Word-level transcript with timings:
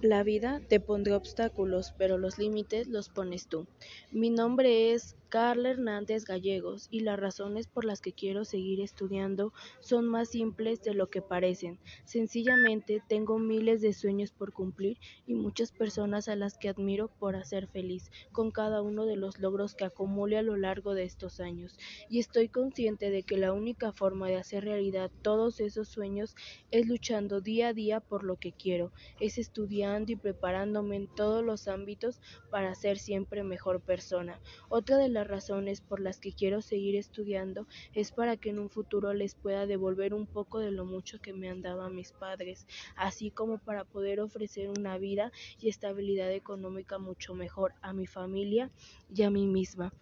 La 0.00 0.22
vida 0.22 0.62
te 0.68 0.80
pondrá 0.80 1.16
obstáculos, 1.18 1.92
pero 1.98 2.16
los 2.16 2.38
límites 2.38 2.86
los 2.88 3.10
pones 3.10 3.46
tú. 3.48 3.68
Mi 4.10 4.30
nombre 4.30 4.92
es 4.94 5.16
Carla 5.36 5.68
Hernández 5.68 6.24
Gallegos 6.24 6.88
y 6.90 7.00
las 7.00 7.20
razones 7.20 7.66
por 7.66 7.84
las 7.84 8.00
que 8.00 8.14
quiero 8.14 8.46
seguir 8.46 8.80
estudiando 8.80 9.52
son 9.80 10.06
más 10.06 10.30
simples 10.30 10.80
de 10.80 10.94
lo 10.94 11.10
que 11.10 11.20
parecen. 11.20 11.78
Sencillamente 12.06 13.02
tengo 13.06 13.38
miles 13.38 13.82
de 13.82 13.92
sueños 13.92 14.32
por 14.32 14.54
cumplir 14.54 14.96
y 15.26 15.34
muchas 15.34 15.72
personas 15.72 16.28
a 16.28 16.36
las 16.36 16.56
que 16.56 16.70
admiro 16.70 17.08
por 17.08 17.36
hacer 17.36 17.68
feliz 17.68 18.10
con 18.32 18.50
cada 18.50 18.80
uno 18.80 19.04
de 19.04 19.16
los 19.16 19.38
logros 19.38 19.74
que 19.74 19.84
acumule 19.84 20.38
a 20.38 20.42
lo 20.42 20.56
largo 20.56 20.94
de 20.94 21.04
estos 21.04 21.38
años. 21.38 21.76
Y 22.08 22.18
estoy 22.18 22.48
consciente 22.48 23.10
de 23.10 23.22
que 23.22 23.36
la 23.36 23.52
única 23.52 23.92
forma 23.92 24.28
de 24.28 24.36
hacer 24.36 24.64
realidad 24.64 25.10
todos 25.20 25.60
esos 25.60 25.90
sueños 25.90 26.34
es 26.70 26.88
luchando 26.88 27.42
día 27.42 27.68
a 27.68 27.72
día 27.74 28.00
por 28.00 28.24
lo 28.24 28.36
que 28.36 28.52
quiero, 28.52 28.90
es 29.20 29.36
estudiando 29.36 30.12
y 30.12 30.16
preparándome 30.16 30.96
en 30.96 31.14
todos 31.14 31.44
los 31.44 31.68
ámbitos 31.68 32.22
para 32.50 32.74
ser 32.74 32.96
siempre 32.96 33.42
mejor 33.42 33.82
persona. 33.82 34.40
Otra 34.70 34.96
de 34.96 35.10
las 35.10 35.25
razones 35.26 35.80
por 35.80 36.00
las 36.00 36.18
que 36.18 36.32
quiero 36.32 36.62
seguir 36.62 36.96
estudiando 36.96 37.66
es 37.92 38.12
para 38.12 38.36
que 38.36 38.50
en 38.50 38.58
un 38.58 38.70
futuro 38.70 39.12
les 39.14 39.34
pueda 39.34 39.66
devolver 39.66 40.14
un 40.14 40.26
poco 40.26 40.58
de 40.58 40.70
lo 40.70 40.84
mucho 40.84 41.20
que 41.20 41.32
me 41.32 41.48
han 41.48 41.62
dado 41.62 41.82
a 41.82 41.90
mis 41.90 42.12
padres, 42.12 42.66
así 42.96 43.30
como 43.30 43.58
para 43.58 43.84
poder 43.84 44.20
ofrecer 44.20 44.70
una 44.70 44.98
vida 44.98 45.32
y 45.60 45.68
estabilidad 45.68 46.32
económica 46.32 46.98
mucho 46.98 47.34
mejor 47.34 47.74
a 47.82 47.92
mi 47.92 48.06
familia 48.06 48.70
y 49.14 49.22
a 49.22 49.30
mí 49.30 49.46
misma. 49.46 49.92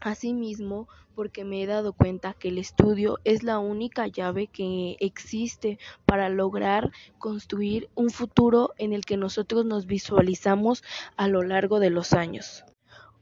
Asimismo, 0.00 0.88
porque 1.14 1.44
me 1.44 1.62
he 1.62 1.66
dado 1.66 1.94
cuenta 1.94 2.34
que 2.34 2.48
el 2.48 2.58
estudio 2.58 3.18
es 3.24 3.42
la 3.42 3.58
única 3.58 4.06
llave 4.06 4.46
que 4.46 4.96
existe 5.00 5.78
para 6.04 6.28
lograr 6.28 6.92
construir 7.18 7.88
un 7.94 8.10
futuro 8.10 8.74
en 8.76 8.92
el 8.92 9.06
que 9.06 9.16
nosotros 9.16 9.64
nos 9.64 9.86
visualizamos 9.86 10.84
a 11.16 11.28
lo 11.28 11.42
largo 11.42 11.80
de 11.80 11.90
los 11.90 12.12
años. 12.12 12.64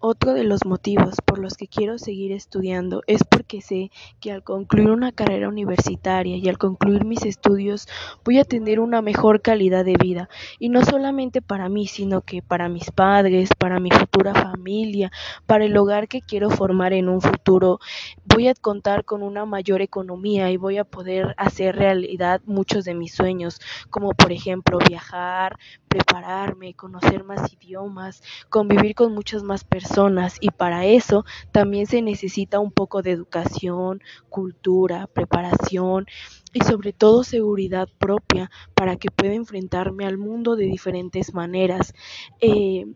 Otro 0.06 0.34
de 0.34 0.44
los 0.44 0.66
motivos 0.66 1.22
por 1.24 1.38
los 1.38 1.54
que 1.54 1.66
quiero 1.66 1.96
seguir 1.96 2.30
estudiando 2.30 3.00
es 3.06 3.24
porque 3.24 3.62
sé 3.62 3.90
que 4.20 4.32
al 4.32 4.42
concluir 4.42 4.90
una 4.90 5.12
carrera 5.12 5.48
universitaria 5.48 6.36
y 6.36 6.46
al 6.46 6.58
concluir 6.58 7.06
mis 7.06 7.24
estudios 7.24 7.88
voy 8.22 8.38
a 8.38 8.44
tener 8.44 8.80
una 8.80 9.00
mejor 9.00 9.40
calidad 9.40 9.82
de 9.82 9.96
vida 9.96 10.28
y 10.58 10.68
no 10.68 10.84
solamente 10.84 11.40
para 11.40 11.70
mí, 11.70 11.86
sino 11.86 12.20
que 12.20 12.42
para 12.42 12.68
mis 12.68 12.90
padres, 12.90 13.48
para 13.58 13.80
mi 13.80 13.90
futura 13.90 14.34
familia, 14.34 15.10
para 15.46 15.64
el 15.64 15.74
hogar 15.74 16.06
que 16.06 16.20
quiero 16.20 16.50
formar 16.50 16.92
en 16.92 17.08
un 17.08 17.22
futuro. 17.22 17.78
Voy 18.26 18.48
a 18.48 18.54
contar 18.54 19.04
con 19.04 19.22
una 19.22 19.44
mayor 19.44 19.82
economía 19.82 20.50
y 20.50 20.56
voy 20.56 20.78
a 20.78 20.84
poder 20.84 21.34
hacer 21.36 21.76
realidad 21.76 22.40
muchos 22.46 22.84
de 22.84 22.94
mis 22.94 23.12
sueños, 23.14 23.60
como 23.90 24.10
por 24.12 24.32
ejemplo 24.32 24.78
viajar, 24.78 25.58
prepararme, 25.88 26.74
conocer 26.74 27.22
más 27.24 27.52
idiomas, 27.52 28.22
convivir 28.48 28.94
con 28.94 29.14
muchas 29.14 29.42
más 29.42 29.64
personas 29.64 30.38
y 30.40 30.50
para 30.50 30.86
eso 30.86 31.24
también 31.52 31.86
se 31.86 32.00
necesita 32.02 32.60
un 32.60 32.72
poco 32.72 33.02
de 33.02 33.10
educación, 33.12 34.00
cultura, 34.30 35.06
preparación 35.06 36.06
y 36.52 36.60
sobre 36.62 36.92
todo 36.92 37.24
seguridad 37.24 37.88
propia 37.98 38.50
para 38.74 38.96
que 38.96 39.10
pueda 39.10 39.34
enfrentarme 39.34 40.06
al 40.06 40.16
mundo 40.18 40.56
de 40.56 40.64
diferentes 40.64 41.34
maneras. 41.34 41.92
Eh, 42.40 42.86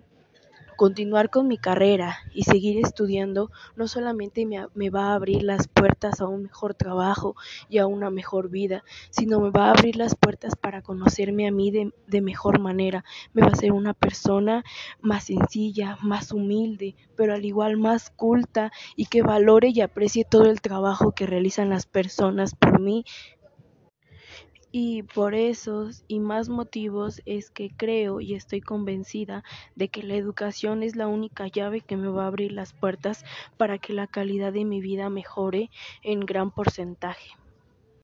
continuar 0.79 1.29
con 1.29 1.49
mi 1.49 1.59
carrera 1.59 2.19
y 2.33 2.45
seguir 2.45 2.79
estudiando 2.79 3.51
no 3.75 3.89
solamente 3.89 4.47
me, 4.47 4.91
va 4.91 5.07
a 5.07 5.15
abrir 5.15 5.43
las 5.43 5.67
puertas 5.67 6.21
a 6.21 6.29
un 6.29 6.45
mejor 6.45 6.75
trabajo 6.75 7.35
y 7.69 7.79
a 7.79 7.89
una 7.89 8.11
mejor 8.11 8.49
vida, 8.49 8.85
sino 9.11 9.41
me 9.41 9.51
va 9.51 9.67
a 9.67 9.71
abrir 9.73 9.97
las 9.97 10.15
puertas 10.15 10.55
para 10.55 10.81
conocerme 10.81 11.49
a 11.49 11.51
mí 11.51 11.73
de, 11.73 11.93
de 12.07 12.21
mejor 12.21 12.61
manera. 12.61 13.05
Me 13.33 13.43
va 13.43 13.49
a 13.49 13.55
hacer 13.55 13.73
una 13.73 13.93
persona 13.93 14.63
más 15.01 15.25
sencilla, 15.25 15.99
más 16.01 16.31
humilde, 16.31 16.95
pero 17.17 17.35
al 17.35 17.45
igual 17.45 17.77
más 17.77 18.11
culta 18.11 18.71
y 18.95 19.07
que 19.07 19.23
valore 19.23 19.71
y 19.75 19.81
aprecie 19.81 20.25
todo 20.25 20.45
el 20.45 20.61
trabajo 20.61 21.11
que 21.11 21.27
realizan 21.27 21.71
las 21.71 21.87
personas 21.87 22.55
por 22.55 22.79
mí 22.79 23.05
y 24.71 25.03
por 25.03 25.35
esos 25.35 26.05
y 26.09 26.21
más 26.21 26.49
motivos 26.49 27.23
es 27.25 27.51
que 27.51 27.71
creo 27.77 28.21
y 28.21 28.35
estoy 28.35 28.61
convencida 28.61 29.43
de 29.75 29.89
que 29.89 30.03
la 30.03 30.15
educación 30.15 30.83
es 30.83 30.97
la 30.97 31.09
única 31.09 31.47
llave 31.49 31.81
que 31.81 31.97
me 31.97 32.09
va 32.09 32.25
a 32.25 32.29
abrir 32.29 32.53
las 32.53 32.73
puertas 32.75 33.25
para 33.57 33.79
que 33.79 33.93
la 33.93 34.07
calidad 34.07 34.53
de 34.53 34.65
mi 34.65 34.81
vida 34.81 35.11
mejore 35.11 35.71
en 36.03 36.21
gran 36.21 36.51
porcentaje. 36.51 37.31